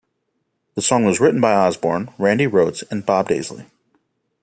[0.73, 3.67] The song was written by Osbourne, Randy Rhoads and Bob Daisley.